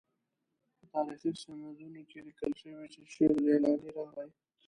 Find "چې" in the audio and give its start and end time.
2.93-2.99